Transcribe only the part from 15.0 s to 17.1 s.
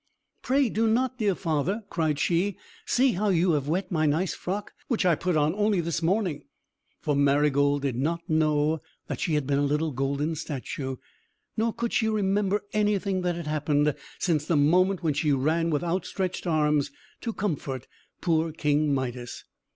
when she ran with outstretched arms